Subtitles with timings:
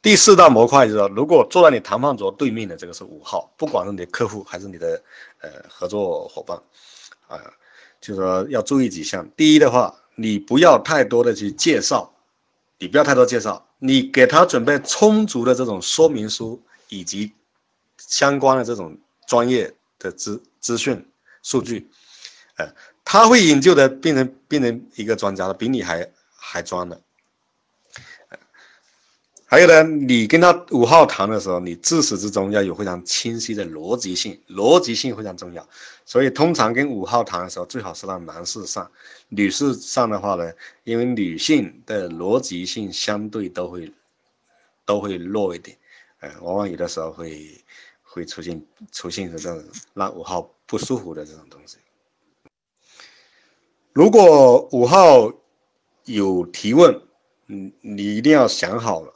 [0.00, 5.02] 第四大模块就是说，如果坐在你谈判桌对面的这个是五号，不管是你的客户还是你的
[5.40, 6.56] 呃合作伙伴，
[7.26, 7.38] 啊，
[8.00, 9.28] 就是说要注意几项。
[9.36, 12.14] 第一的话，你不要太多的去介绍，
[12.78, 17.32] 你不要太多介绍，你给他准备充足的这种说明书以及
[17.96, 21.04] 相关的这种专业的资资讯
[21.42, 21.90] 数据，
[22.56, 22.72] 呃，
[23.04, 27.00] 他会引诱的变成变成一个专家的，比你还还专的。
[29.50, 35.66] 还有呢，你跟他五号谈的时候，你自始至终要有非常清晰的逻辑性，逻辑性非常重要。
[36.04, 38.90] 所以通常跟五号谈的时候，最好是让男士上，
[39.30, 40.52] 女士上的话呢，
[40.84, 43.90] 因为女性的逻辑性相对都会
[44.84, 45.74] 都会弱一点，
[46.20, 47.48] 呃，往往有的时候会
[48.02, 51.78] 会出现出现这种让五号不舒服的这种东西。
[53.94, 55.32] 如果五号
[56.04, 57.00] 有提问，
[57.46, 59.14] 嗯，你一定要想好了。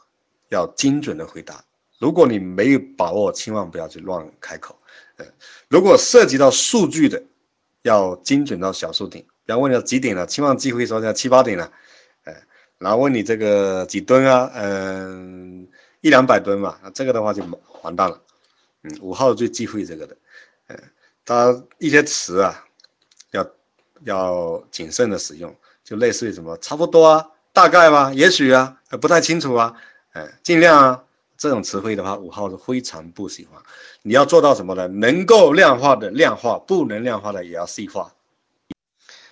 [0.52, 1.64] 要精准的回答，
[1.98, 4.78] 如果你没有把握，千万不要去乱开口。
[5.16, 5.24] 呃，
[5.68, 7.22] 如果涉及到数据的，
[7.82, 9.24] 要精准到小数点。
[9.44, 11.72] 比方问你几点了，千万忌讳说像七八点了，
[12.24, 12.34] 呃，
[12.78, 15.66] 然后问你这个几吨啊，嗯，
[16.02, 17.42] 一两百吨嘛，那这个的话就
[17.82, 18.20] 完蛋了。
[18.82, 20.16] 嗯，五号最忌讳这个的，
[20.66, 20.76] 呃，
[21.24, 22.64] 他一些词啊，
[23.30, 23.50] 要
[24.04, 29.74] 要谨慎的使用，就类似于什么差不多啊，大概吧，也许啊，不太清楚啊。
[30.12, 31.04] 哎，尽量啊，
[31.36, 33.60] 这种词汇的话，五号是非常不喜欢。
[34.02, 34.86] 你要做到什么呢？
[34.88, 38.12] 能够量化的量化，不能量化的也要细化。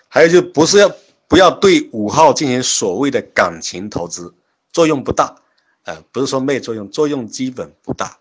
[0.08, 0.90] 还有就不是要
[1.28, 4.34] 不要对五号进行所谓的感情投资，
[4.72, 5.36] 作用不大。
[5.84, 8.18] 呃，不是说没作用，作用基本不大。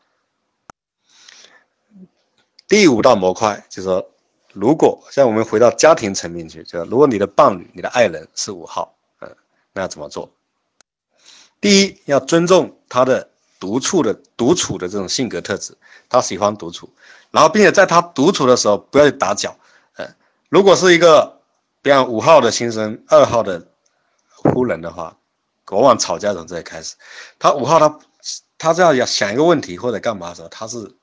[2.67, 4.09] 第五道模块就是说，
[4.53, 9.35] 如果像我们回到家庭层面去，就如果你的伴侣、你的爱人是五号，嗯，
[9.73, 10.29] 那要怎么做？
[11.61, 13.29] 第一，要尊重他的
[13.59, 15.75] 独处的独处的这种性格特质，
[16.07, 16.89] 他喜欢独处，
[17.31, 19.53] 然后并且在他独处的时候不要去打搅。
[19.95, 20.07] 呃，
[20.47, 21.41] 如果是一个，
[21.81, 23.67] 比方五号的新生，二号的
[24.41, 25.17] 夫人的话，
[25.71, 26.95] 往往吵架从这里开始。
[27.37, 27.99] 他五号他
[28.57, 30.95] 他这样要想一个问题或者干嘛的时候，他是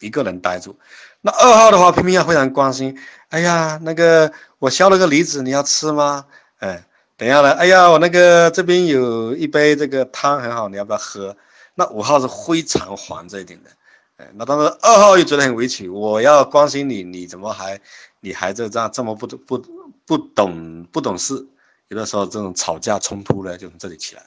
[0.00, 0.78] 一个人呆住。
[1.20, 6.24] 那二号的话偏偏要非常关心，哎呀，那个我削了个梨子，你要吃吗？
[6.60, 6.86] 哎。
[7.20, 11.36] 等下来，哎呀，我那个这边有一杯这个汤很好，你要不要喝？
[11.74, 13.68] 那五号是非常黄这一点的，
[14.16, 17.78] 哎，那当时二号又觉得很委屈，我要关心你，你怎么还，
[18.20, 19.62] 你还这这样这么不不
[20.06, 21.46] 不懂不懂事？
[21.88, 24.22] 有的时候这种吵架冲突呢，就从这里起来。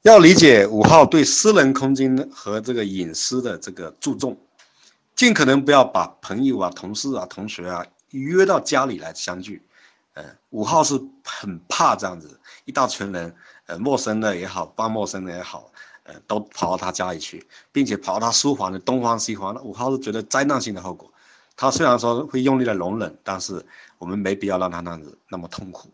[0.00, 4.38] 要理解五号对私人空间和这个隐私的这个注重，
[5.14, 9.60] 尽可能不要把朋友啊、同事啊、同学啊约到家里来相聚。
[10.14, 13.34] 呃，五号是很怕这样子，一大群人，
[13.66, 15.70] 呃，陌生的也好，半陌生的也好，
[16.04, 21.12] 呃，都跑到他家里去，并且跑到他书房的东方西方，那五号是觉得灾难性的后果。
[21.56, 23.64] 他虽然说会用力的容忍，但是
[23.98, 25.90] 我们没必要让他那样子那么痛苦。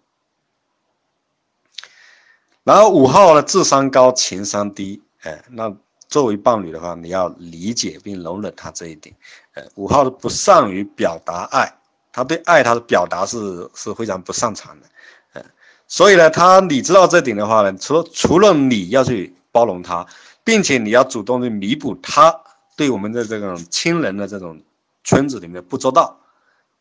[2.62, 5.75] 然后五号的智商高，情商低，哎，那
[6.09, 9.16] 作为伴侣的话，你要理解并容忍他这一点。
[9.54, 11.79] 呃，五号是不善于表达爱。
[12.12, 14.87] 他对爱他的表达是是非常不擅长的，
[15.34, 15.44] 嗯，
[15.87, 20.06] 所以呢，他你知道这点的话呢，除了除了你要去包容他，
[20.44, 22.41] 并且你要主动去弥补他
[22.76, 24.60] 对我们的这种亲人的这种
[25.04, 26.19] 圈子里面不周到，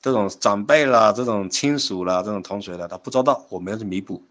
[0.02, 4.24] 这种长辈啦、这种亲属啦、这种同学的他不周到，我们要去弥补。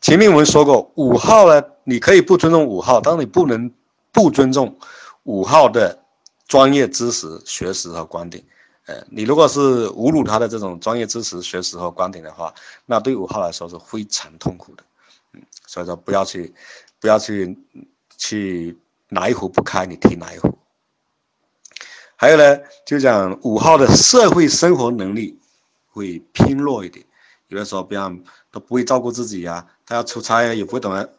[0.00, 3.72] 前面我们说过，五号呢，你可以不尊重五号，但是你不能
[4.12, 4.78] 不尊重
[5.24, 5.98] 五号的
[6.46, 8.44] 专业知识、学识和观点。
[8.86, 12.54] 呃，你如果是侮辱他的这种专业知识、学识和观点的话，
[12.86, 14.84] 那对五号来说是非常痛苦的。
[15.32, 16.54] 嗯，所以说不要去，
[17.00, 17.58] 不要去，
[18.16, 20.56] 去哪一壶不开你提哪一壶。
[22.14, 25.38] 还有呢，就讲五号的社会生活能力
[25.88, 27.04] 会偏弱一点，
[27.48, 28.18] 有的时候比方
[28.52, 31.12] 都不会照顾自己呀，他要出差也不会懂得。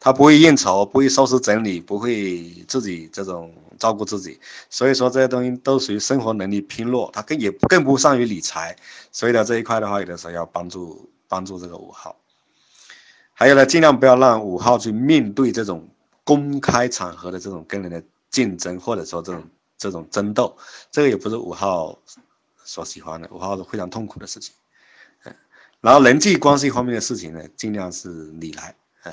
[0.00, 4.38] 他不会应酬，不会收拾整理，不会自己这种照顾自己，
[4.70, 8.76] 所以说这些东西都属于生活能力偏弱，他更也更不善于理财，
[9.10, 12.16] 所以呢这一块的话，有的时候要帮助帮助这个五号。
[13.34, 15.88] 还有呢，尽量不要让五号去面对这种
[16.22, 19.44] 公开场合的这种跟人的竞争，或者说这种
[19.76, 20.56] 这种争斗，
[20.92, 21.98] 这个也不是五号
[22.64, 24.54] 所喜欢的，五号是非常痛苦的事情。
[25.24, 25.34] 嗯，
[25.80, 29.12] 然后人际关系方面的事情呢，尽量是你来，嗯。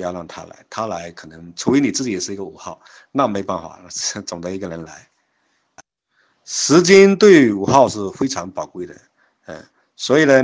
[0.00, 2.80] 不要让他来，他来可能，除非你自己也是一个五号，
[3.12, 3.78] 那没办法，
[4.24, 5.06] 总得一个人来。
[6.46, 8.96] 时间对五号是非常宝贵的，
[9.44, 9.62] 嗯，
[9.96, 10.42] 所以呢，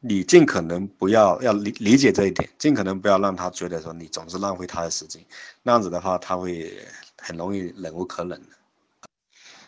[0.00, 5.22] 你尽可能不要要理理解这一点，尽可能不要让他觉得说你总是浪费他的时间，
[5.62, 6.74] 那样子的话他会
[7.18, 8.48] 很容易忍无可忍的。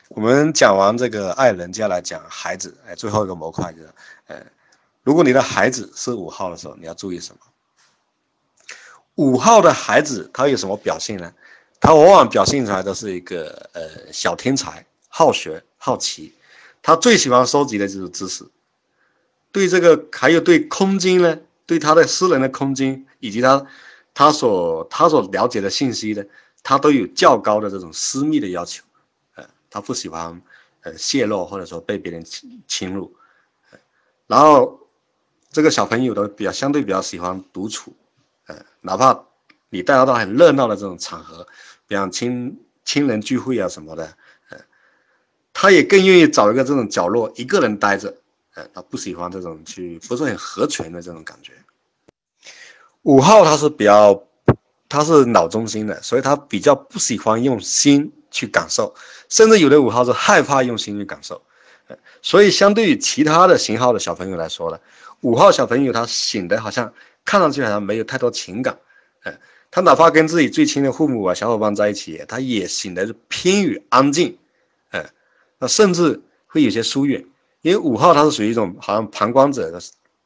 [0.08, 3.90] 我们讲完这个爱人，接下来讲孩子，哎，最后一个模块就是，
[4.28, 4.42] 呃，
[5.02, 7.40] 如果你的孩子是五号的时候，你要注意什么？
[9.16, 11.32] 五号的孩子他有什么表现呢？
[11.80, 16.32] 他往往表现出来都是一个呃小天才，好学好奇，
[16.82, 18.44] 他最喜欢收集的就是知识。
[19.52, 23.66] 对这个还有对空间呢，对他的私人的空间以及他
[24.14, 26.24] 他所他所了解的信息呢，
[26.62, 28.84] 他都有较高的这种私密的要求，
[29.34, 30.42] 呃，他不喜欢
[30.82, 33.14] 呃泄露或者说被别人侵侵入，
[34.26, 34.80] 然后
[35.50, 37.94] 这个小朋友都比较相对比较喜欢独处，
[38.46, 39.24] 呃，哪怕
[39.68, 41.46] 你带他到很热闹的这种场合，
[41.86, 44.04] 比方亲亲人聚会啊什么的，
[44.50, 44.58] 呃，
[45.52, 48.14] 他也更愿意找一个这种角落一个人待着。
[48.54, 51.52] 呃，他不喜欢这种去不是很合群的这种感觉。
[53.02, 54.24] 五号他是比较，
[54.88, 58.94] 他是脑中心的，所以他比较不喜欢用心去感受，
[59.28, 61.42] 甚至有的五号是害怕用心去感受。
[61.88, 64.80] 呃，所以相对于其他的型号的小朋友来说呢，
[65.20, 66.90] 五号小朋友他醒的好像
[67.26, 68.78] 看上去好像没有太多情感。
[69.24, 69.38] 嗯，
[69.70, 74.38] 他哪怕跟自己最亲的父母啊小伙伴在一起，他也显得是偏于安静。
[74.92, 75.04] 嗯，
[75.58, 77.22] 那甚至会有些疏远。
[77.62, 79.80] 因为五号他是属于一种好像旁观者的，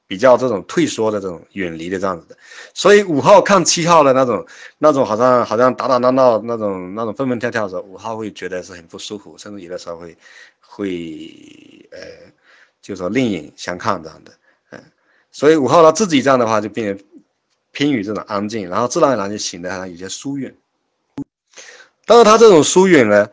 [0.06, 2.36] 比较这种退缩的这种远离的这样子的，
[2.74, 4.44] 所以五号看七号的那种
[4.76, 10.14] 那种好像好像打打闹闹那种那种蹦蹦跳跳的时候，五号会觉得是很不舒服，甚至有的时候会
[10.60, 12.00] 会呃，
[12.82, 14.32] 就说另眼相看这样的，
[15.32, 17.04] 所以五号他自己这样的话就变得
[17.72, 20.54] 偏于这种安静，然后自然而然就显得好像有些疏远，
[22.04, 23.28] 但是他这种疏远呢，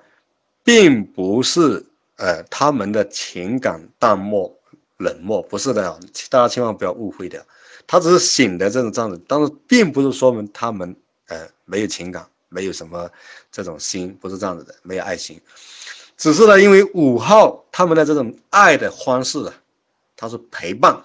[0.63, 1.85] 并不是。
[2.19, 4.51] 呃，他们的情感淡漠、
[4.97, 5.99] 冷漠，不是的，
[6.31, 7.45] 大家千万不要误会的。
[7.85, 10.95] 他只是醒的这种这样子，但是并不是说明他们
[11.27, 13.07] 呃没有情感，没有什么
[13.51, 15.39] 这种心，不是这样子的，没有爱心。
[16.17, 19.53] 只是呢，因为五号他们的这种爱的方式啊，
[20.15, 20.99] 他是陪伴，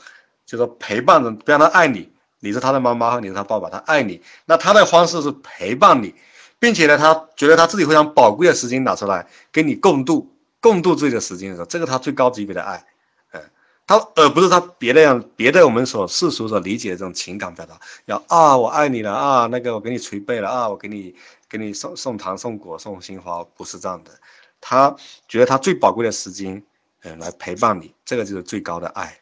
[0.52, 6.14] 就说陪伴着，比方他爱你，你是他的妈妈，你是他爸爸，他爱你，那他的方式是陪伴你，
[6.58, 10.30] 并且呢，他觉得他自己非常宝贵的时间拿出来跟你共度。
[10.60, 12.84] 共度自己的时间的时候，这个他最高级别的爱，
[13.32, 13.40] 嗯，
[13.86, 21.14] 他而不是他别的样别的我们所世俗所理解的这种情感表达，要啊我爱你了啊那个我给你捶背了啊我给你
[21.48, 24.12] 给你送送糖送果送鲜花，不是这样的，
[24.60, 24.94] 他
[25.26, 26.62] 觉得他最宝贵的时间，
[27.02, 29.21] 嗯来陪伴你，这个就是最高的爱。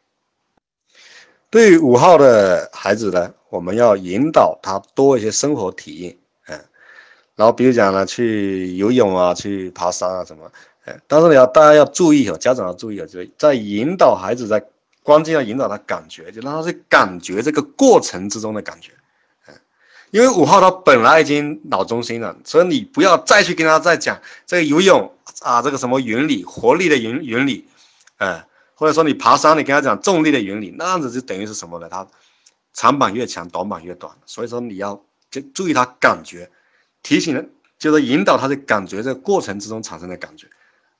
[1.50, 6.16] 对于五号的孩子呢，我们要引导他多一些生活体验，
[6.46, 6.58] 嗯，
[7.34, 10.50] 然后比如讲呢去游泳啊去爬山啊什么。
[11.06, 14.64] 但是你要大家要注意哦，家长要注意哦，就是在引导孩子，在
[15.04, 18.90] 关键要引导他感觉，就让他去感觉这个过程之中的感觉。
[19.46, 19.54] 嗯，
[20.10, 25.12] 因为五号他本来已经脑中心了，所以你不要再去跟他再讲这个游泳
[25.42, 27.68] 啊，这个什么原理，活力的原原理，
[28.18, 28.42] 嗯，
[28.80, 31.86] 或者说你爬山，你跟他讲重力的原理，那样子就等于是什么呢？
[31.90, 32.06] 他
[32.72, 34.10] 长板越强，短板越短。
[34.24, 36.50] 所以说你要就注意他感觉，
[37.02, 40.48] 提醒人就是引导他的感觉，在过程之中产生的感觉。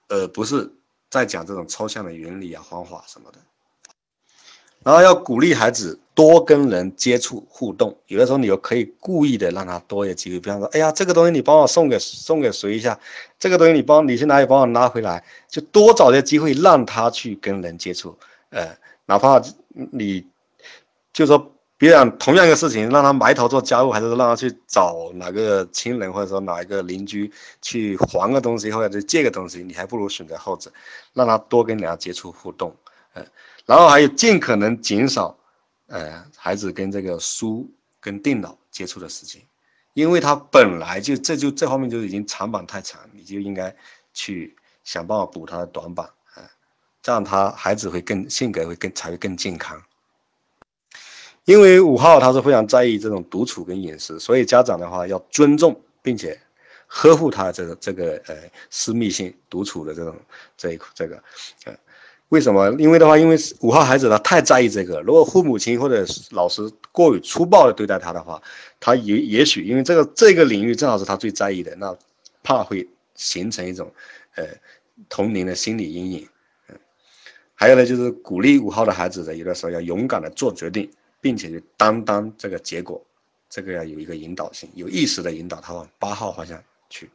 [0.08, 0.70] 而不是
[1.08, 3.38] 在讲这种抽象的原理啊、方法什么的。
[4.82, 13.00] 然后要鼓励孩子多跟人接触互动，有的时候你又可以故意的让他多一些机会，比方说，哎呀，这个东西你帮我送给送给谁一下，
[13.38, 18.18] 这个东西你帮你去哪里帮我拿回来，就多找些机会让他去跟人接触，
[18.50, 19.40] 呃，哪怕
[19.92, 20.26] 你
[21.14, 21.50] 就说。
[21.80, 30.70] 别讲同样一个事情，让他埋头做家务，还是让他去找哪个亲人，或者说哪一个邻居去还个东西，或者借个东西，你还不如选择后者，
[31.14, 32.76] 让他多跟人家接触互动，
[33.14, 33.24] 呃，
[33.64, 35.34] 然后还有尽可能减少，
[35.90, 37.68] 呃，孩子跟这个书
[38.00, 39.42] 跟电脑接触的时间，
[39.92, 43.74] 因为他本来就这就这方面就已经长板太长，你就应该
[44.14, 46.48] 去想办法补他的短板，啊，
[47.02, 49.82] 这样他孩子会更性格会更才会更健康。
[51.44, 56.40] 因为五号他是非常在意这种独处跟隐私，所以家长的话要尊重并且
[56.86, 58.36] 呵护他这个这个呃
[58.70, 60.14] 私密性、独处的这种
[60.56, 61.20] 这一这个，
[61.64, 61.76] 呃，
[62.30, 62.74] 为什么？
[62.78, 68.42] 因为的话，因为五号孩子他太在意这个，如果父母亲或者老师过于粗暴的对待他的话，
[68.80, 71.96] 他也也许因为这个这个领域正好是他最在意的，那
[72.42, 73.92] 怕会形成一种
[74.34, 74.44] 呃
[75.08, 76.28] 童年的心理阴影。
[76.68, 76.76] 嗯，
[77.54, 80.90] 还有呢，就是鼓励五号的孩子的有的时候要勇敢的做决定。
[81.22, 82.98] 并且去担当这个结果，
[83.50, 86.58] 这个要有一个引导性，有意识的引导他往八号方向
[86.88, 87.10] 去。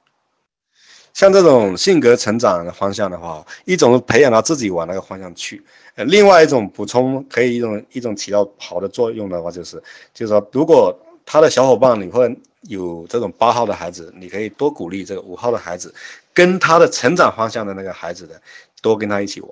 [1.16, 5.64] 像这种性格成长的方向的话，一种是培养他自己往那个方向去，
[5.96, 9.82] 呃，另外一种补充可以一种一种起到好的作用的话，就是
[10.14, 10.94] 就是说，如果
[11.26, 15.96] 他的小伙伴你会有这种八号的孩子，你可以多鼓励这个五号的孩子，
[16.34, 18.42] 跟他的成长方向的那个孩子的
[18.82, 19.52] 多跟他一起玩，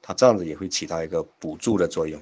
[0.00, 2.18] 他这样子也会起到一个补助的作用。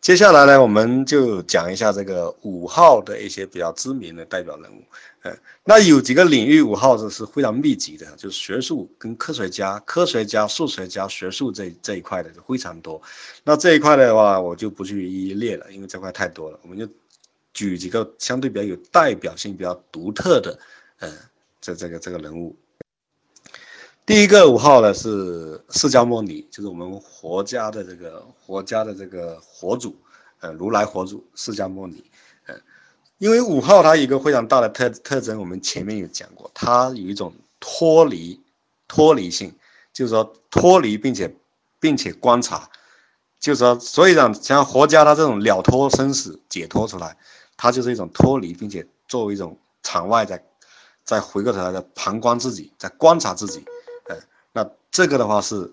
[0.00, 4.82] 接下来呢，我们就讲一下这个五号的一些比较知名的代表人物。
[5.22, 13.02] 嗯，那有几个领域五号是是非常密集的，就是学术跟科学家、科学家、数学家、学术这这一块的就非常多。
[13.42, 16.58] 那这一块的话，我就不去一一列了，因为这块太多了。
[16.62, 16.88] 我们就
[17.52, 20.58] 举几个相对比较有代表性、比较独特的，
[21.00, 21.12] 嗯，
[21.60, 22.56] 这这个这个人物。
[24.08, 29.94] 第一个五号呢是释迦牟尼，就是我们佛家的这个佛家的这个佛祖，
[30.40, 32.02] 呃，如来佛祖释迦牟尼，
[32.46, 32.54] 呃，
[33.18, 38.40] 因为五号它有一个非常大的特特征，我们前面有讲过，它有一种脱离
[38.88, 39.54] 脱离性，
[39.92, 41.36] 就是说脱离并且
[41.78, 42.70] 并且观察，
[43.38, 47.14] 就是说，所以讲像佛家它这种了脱生死解脱出来，
[47.58, 50.42] 它就是一种脱离，并且作为一种场外在
[51.04, 53.62] 再回过头来的旁观自己，在观察自己。
[54.58, 55.70] 那这个的话是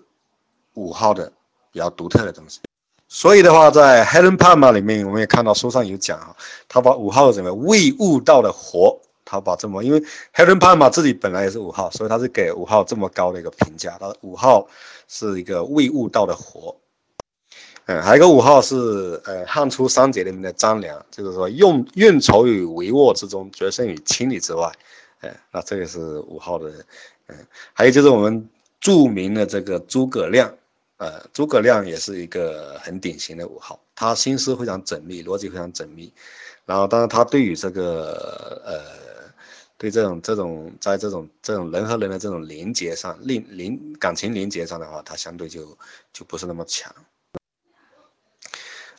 [0.74, 1.32] 五号的
[1.72, 2.60] 比较独特的东西，
[3.08, 6.36] 所以的话，在 Helen Palmer 里面，我们也看到书上有讲啊，
[6.68, 10.00] 他把五号怎么未悟道的活，他把这么，因为
[10.32, 14.68] Helen Palmer 自己本来也是五号，所以他是给五号这么高的一个评价，他五号
[15.08, 16.76] 是一个未悟道的活。
[17.86, 24.70] 嗯，还有一个五号是呃汉初三杰里面的张良，就是说用运筹于帷幄之中，决胜于千里之外。
[25.22, 26.70] 哎，那这个是五号的，
[27.26, 27.36] 嗯，
[27.72, 28.48] 还有就是我们。
[28.80, 30.52] 著名的这个诸葛亮，
[30.98, 36.12] 呃，诸葛亮也是一个很典型的五号，他心思非常缜密，逻辑非常缜密，
[36.64, 39.32] 然后当然他对于这个呃，
[39.78, 45.76] 对这种这种在这种这种人和人的这种连接上，连连感情连接上的话，他相对就
[46.12, 46.94] 就不是那么强。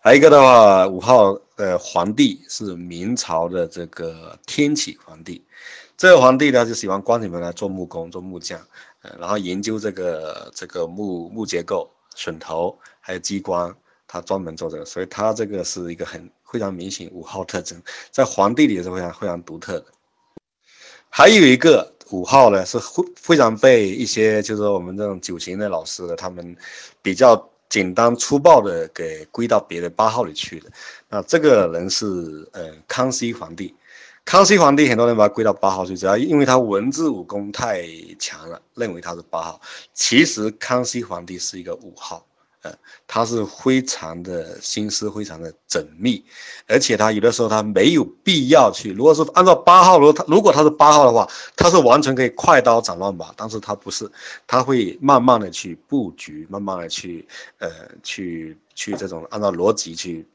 [0.02, 5.44] 还有一个的话，五号呃皇帝是明朝的这个天启皇帝，
[5.98, 8.60] 这个皇帝呢就喜欢关起门来做木工，做木匠。
[9.20, 13.76] 然后研究这个这个木木结构、榫头还有机关，
[14.08, 19.86] 他专门做这个，所以他这个是一个很非常明显五号特征，在皇帝里也是非常非常独特的。
[21.10, 26.56] 还有一个五号呢，是非非常被一些就是我们这种九型的老师的他们
[27.02, 30.70] 比较简单粗暴的给归到别的八号里去的。
[31.10, 32.06] 那这个人是
[32.52, 33.74] 呃康熙皇帝。
[34.28, 37.88] 康熙皇帝很多人把他归到八号去，主要因为他文字武功太
[38.20, 39.62] 强了，认为他是八号。
[39.94, 42.26] 其实康熙皇帝是一个五号，
[42.62, 42.74] 呃，
[43.08, 46.22] 他是非常的心思非常的缜密，
[46.68, 48.92] 而且他有的时候他没有必要去。
[48.92, 54.12] 如果是按照八号，如果他如果他是八号的话，他是完全可以快刀斩乱麻，但是他不是，
[54.46, 57.26] 他会慢慢的去布局，慢慢的去
[57.60, 57.70] 呃
[58.04, 60.28] 去去这种按照逻辑去。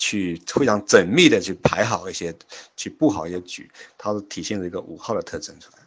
[0.00, 2.34] 去非常缜密的去排好一些，
[2.74, 5.78] 去布好一些局，它是体现了一个五号的特征出来。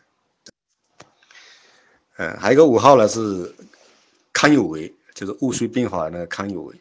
[2.18, 3.52] 嗯，还有一个五号呢是
[4.32, 6.76] 康有为，就是戊戌变法的那个康有为。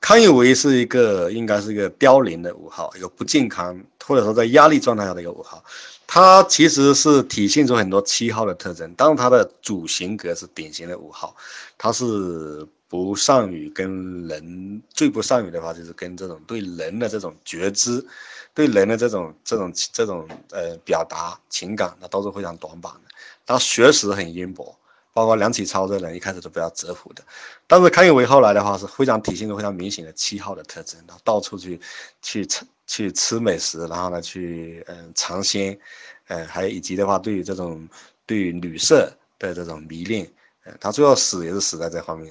[0.00, 5.64] 康有为是一个应该是一个凋零的五号，一个不健康或者说在压力状态下的一个五号。
[6.08, 11.36] 它其实是体现出很多七号的特征，但是它的主型格是典型的五号，
[11.78, 12.66] 它是。
[12.92, 18.06] 不善于跟人，最不善于的话就是跟这种对人的这种觉知，
[18.52, 23.10] 对人的这种这种这种呃表达情感，那都是非常短板的。
[23.46, 24.78] 他学识很渊博，
[25.14, 27.24] 包括梁启超这人一开始都比较折服的，
[27.66, 31.80] 但是康有为后来的话是非常体现出非常明显的七号的特征，他到处去
[32.20, 35.78] 去吃去吃美食，然后呢去嗯尝鲜，
[36.26, 37.88] 呃还以及的话对于这种
[38.26, 40.30] 对于女色的这种迷恋，
[40.64, 42.30] 呃他最后死也是死在这方面。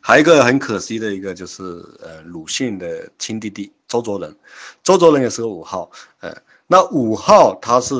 [0.00, 1.62] 还有一个很可惜的一个就是，
[2.02, 4.34] 呃，鲁迅的亲弟弟周作人，
[4.82, 5.90] 周作人也是个五号，
[6.20, 6.34] 呃，
[6.66, 7.94] 那五号他是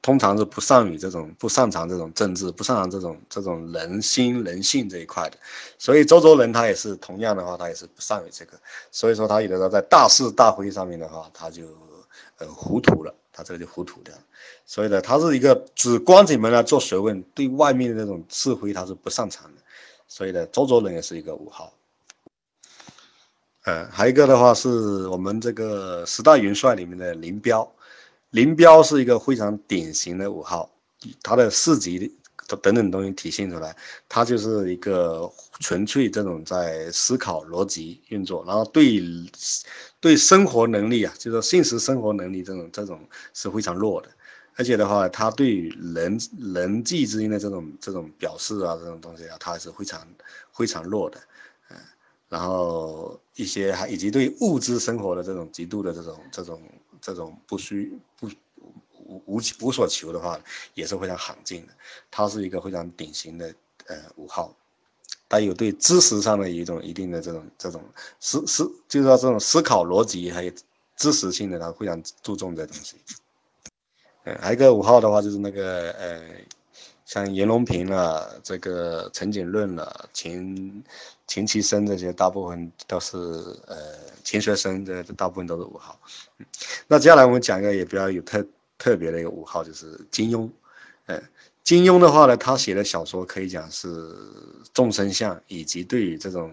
[0.00, 5.36] 通常是不善于这种，不擅长这种政治，不擅长这种这种人心人性这一块的，
[5.78, 8.58] 所以周作人他也是同样的话，他也是不善于这个，
[8.90, 11.64] 所以说他有的时候在大是大非上面的话，他就
[12.38, 14.14] 呃糊涂了，他这个就糊涂掉，
[14.64, 19.62] 所以呢，他是一个只关起门来做学问，对外面的那种是非他是不擅长的。
[20.08, 21.72] 所以呢，周作人也是一个五号。
[23.64, 27.70] 呃，还有一个的话是我们这个十大元帅里面的林彪，
[28.30, 30.70] 林彪是一个非常典型的五号，
[31.22, 32.16] 他的四级
[32.62, 33.76] 等等东西体现出来，
[34.08, 39.02] 他就是一个纯粹这种在思考逻辑运作，然后对
[40.00, 44.08] 对生活能力啊，就是现实生活能力这种这种是非常弱的。
[44.58, 50.04] 而且的话，他对人人际之间的这种这种表示啊，这种东西啊，他是非常
[50.52, 51.20] 非常弱的，
[51.70, 51.76] 嗯，
[52.28, 56.60] 然后一些还以及对物质生活的这种极度的这种这种
[57.00, 58.28] 这种不需不
[59.06, 60.36] 无无无所求的话，
[60.74, 61.72] 也是非常罕见的。
[62.10, 63.54] 他是一个非常典型的
[63.86, 64.52] 呃五号，
[65.28, 67.80] 带有对知识上的一种一定的这种这种
[68.18, 70.52] 思思，就是说这种思考逻辑还有
[70.96, 72.96] 知识性的，他非常注重这东西。
[74.40, 76.20] 还有一个五号的话，就是那个呃，
[77.06, 80.84] 像袁隆平了，这个陈景润了，秦
[81.26, 83.16] 秦其生这些，大部分都是
[83.66, 83.76] 呃
[84.22, 85.98] 钱学森，这大部分都是五号。
[86.86, 88.46] 那接下来我们讲一个也比较有特
[88.76, 90.50] 特别的一个五号，就是金庸。
[91.06, 91.22] 嗯，
[91.64, 93.88] 金庸的话呢，他写的小说可以讲是
[94.74, 96.52] 众生相，以及对于这种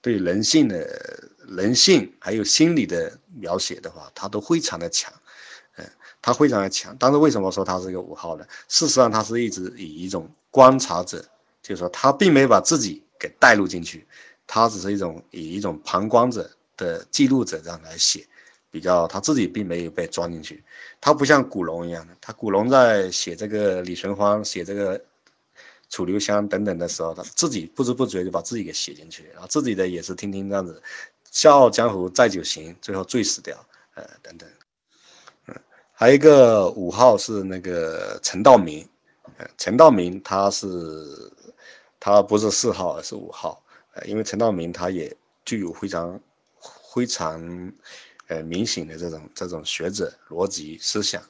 [0.00, 5.12] 对人性的人性还有心理的描写的话，他都非常的强。
[6.22, 8.44] 他非常的强，但是为什么说他是一个五号呢？
[8.68, 11.24] 事实上，他是一直以一种观察者，
[11.62, 14.06] 就是说他并没有把自己给带入进去，
[14.46, 18.26] 他只是一种以一种旁观者的记录者这样来写，
[18.70, 20.62] 比较他自己并没有被装进去。
[21.00, 25.02] 他不像古龙一样的，他古龙在写这个李寻欢、写这个
[25.88, 30.82] 楚留香等等的时候，他自己不知不觉就把自己给写进去，然后自己的也是听听这样子，
[31.30, 33.56] 笑傲江湖再酒行，最后醉死掉，
[33.94, 34.46] 呃等等。
[36.00, 38.88] 还有一个五号是那个陈道明，
[39.58, 40.66] 陈道明他是
[42.00, 43.62] 他不是四号，而是五号，
[44.06, 45.14] 因为陈道明他也
[45.44, 46.18] 具有非常
[46.94, 47.70] 非常
[48.28, 51.22] 呃明显的这种这种学者逻辑思想，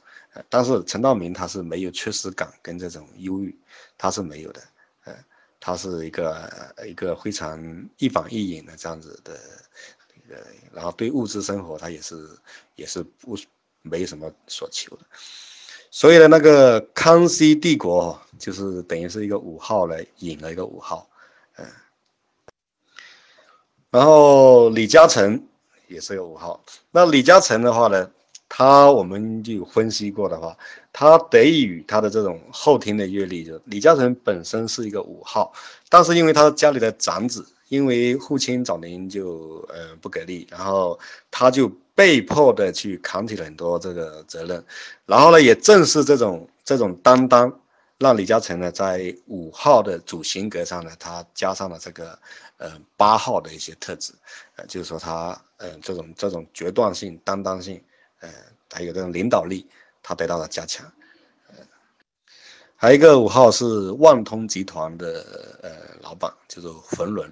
[0.47, 3.53] 但是陈道明他是没有缺失感跟这种忧郁，
[3.97, 4.61] 他是没有的，
[5.03, 5.13] 呃，
[5.59, 6.49] 他是一个
[6.87, 7.61] 一个非常
[7.97, 9.37] 一板一眼的这样子的，
[10.29, 10.37] 呃，
[10.71, 12.25] 然后对物质生活他也是
[12.77, 13.37] 也是不。
[13.81, 15.03] 没什么所求的，
[15.89, 21.09] 所以呢，那个康熙帝国就是等于是一个五号来引了一个五号，
[21.57, 21.65] 嗯，
[23.89, 25.47] 然后李嘉诚
[25.87, 26.63] 也是个五号。
[26.91, 28.09] 那李嘉诚的话呢，
[28.47, 30.57] 他我们就分析过的话，
[30.93, 35.51] 他得益于他的这种后天的阅历，就李嘉诚本身是一个五号，
[35.89, 40.99] 但是因为他家里的长子，因为父亲早年就呃不给力，然后
[41.31, 41.71] 他就。
[41.93, 44.65] 被迫的去扛起了很多这个责任，
[45.05, 47.61] 然后呢，也正是这种这种担当，
[47.99, 52.17] 让李嘉诚呢在五号的主型格上呢，他加上了这个
[52.57, 54.13] 呃八号的一些特质，
[54.55, 57.79] 呃，就是说他呃这种这种决断性、担当性，
[58.21, 58.29] 呃，
[58.71, 59.67] 还有这种领导力，
[60.01, 60.89] 他得到了加强。
[61.49, 61.55] 呃，
[62.77, 65.69] 还有一个五号是万通集团的呃
[66.01, 67.31] 老板，就是冯仑。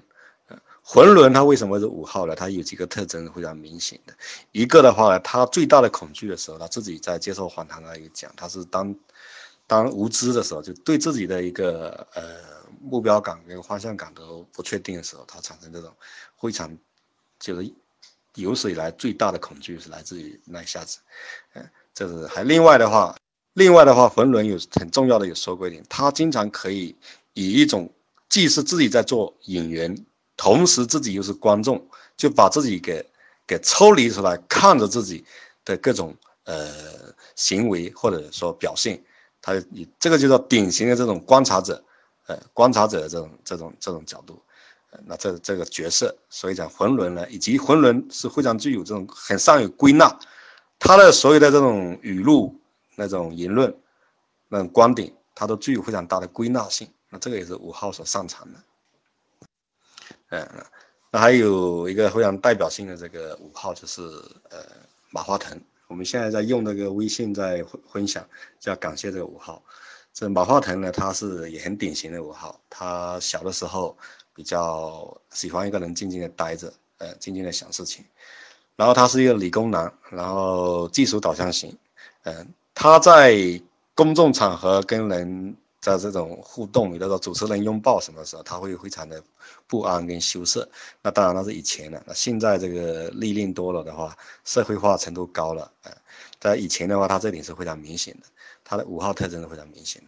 [0.91, 2.33] 浑伦他为什么是五号呢？
[2.35, 4.13] 他有几个特征非常明显的。
[4.51, 8.95] 一个的话呢，他最大的恐惧的时候，他自己在接受访谈那里讲，他是当
[9.67, 12.23] 当无知的时候，就对自己的一个呃
[12.81, 15.93] 目标感跟方向感都不确定的时候，他产生这种
[16.41, 16.75] 非常
[17.39, 17.71] 就是
[18.33, 20.97] 有史以来最大的恐惧是来自于那一下子。
[21.53, 23.15] 嗯，这是还另外的话，
[23.53, 26.95] 另外的话，浑伦有很重要的有说过一点，他经常可以
[27.35, 27.87] 以一种
[28.27, 29.95] 既是自己在做演员。
[30.41, 33.05] 同时，自己又是观众，就把自己给
[33.45, 35.25] 给抽离出来，看着自己
[35.65, 39.03] 的各种呃行为或者说表现，
[39.41, 41.83] 他以这个就叫典型的这种观察者，
[42.27, 44.41] 呃，观察者的这种这种这种角度，
[45.05, 50.17] 那这这个角色，所以讲浑伦呢，以及浑伦是非常具有这种很善于归纳，
[50.79, 52.57] 他的所有的这种语录、
[52.95, 53.75] 那种言论、
[54.47, 58.59] 那种观点，他都具有非常大的归纳性，那这个也是五号所擅长的。
[60.29, 60.47] 嗯，
[61.11, 64.01] 那还有一个非常代表性的这个五号就是
[64.49, 64.59] 呃
[65.09, 68.23] 马化腾，我们现在在用那个微信在分享，
[68.59, 69.61] 就要感谢这个五号。
[70.13, 73.97] 这马化腾呢，他是也很典型的五号，他小的时候
[74.35, 78.05] 比较喜欢一个人静静的待着，呃，静静的想事情。
[78.75, 81.75] 然后他是一个理工男，然后技术导向型，
[82.23, 83.61] 嗯，他在
[83.95, 85.55] 公众场合跟人。
[85.81, 89.23] 在这种互动，比如说主持人拥抱什么时候，他会非常的
[89.65, 90.69] 不安跟羞涩。
[91.01, 95.91] 那当然那是以前的，那现在这个历练多了的话，社会化程度高了，呃，
[96.39, 98.27] 在以前的话，他这点是非常明显的，
[98.63, 100.07] 他的五号特征是非常明显的。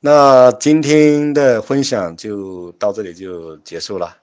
[0.00, 4.16] 那今天的分享就到这里就结束了，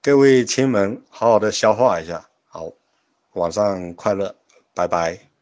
[0.00, 2.70] 各位亲们，好好的消化一下，好，
[3.32, 4.32] 晚上快乐，
[4.72, 5.33] 拜拜。